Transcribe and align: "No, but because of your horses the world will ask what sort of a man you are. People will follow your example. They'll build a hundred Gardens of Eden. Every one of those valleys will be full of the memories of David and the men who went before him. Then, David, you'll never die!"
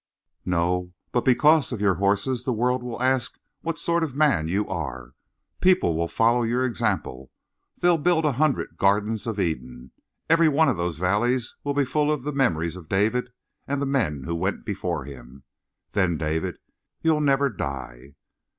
"No, 0.47 0.93
but 1.11 1.23
because 1.23 1.71
of 1.71 1.79
your 1.79 1.93
horses 1.93 2.43
the 2.43 2.53
world 2.53 2.81
will 2.81 3.03
ask 3.03 3.37
what 3.61 3.77
sort 3.77 4.01
of 4.03 4.13
a 4.13 4.17
man 4.17 4.47
you 4.47 4.67
are. 4.67 5.13
People 5.59 5.95
will 5.95 6.07
follow 6.07 6.41
your 6.41 6.65
example. 6.65 7.29
They'll 7.79 7.99
build 7.99 8.25
a 8.25 8.31
hundred 8.31 8.77
Gardens 8.77 9.27
of 9.27 9.39
Eden. 9.39 9.91
Every 10.27 10.49
one 10.49 10.69
of 10.69 10.77
those 10.77 10.97
valleys 10.97 11.55
will 11.63 11.75
be 11.75 11.85
full 11.85 12.11
of 12.11 12.23
the 12.23 12.31
memories 12.33 12.75
of 12.75 12.89
David 12.89 13.29
and 13.67 13.79
the 13.79 13.85
men 13.85 14.23
who 14.23 14.33
went 14.33 14.65
before 14.65 15.05
him. 15.05 15.43
Then, 15.91 16.17
David, 16.17 16.57
you'll 17.03 17.21
never 17.21 17.51
die!" 17.51 18.15